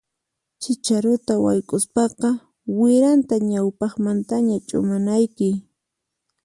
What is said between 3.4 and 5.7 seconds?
ñawpaqmantaña ch'umanayki.